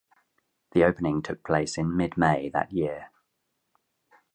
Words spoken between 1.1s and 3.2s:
took place in mid May that year.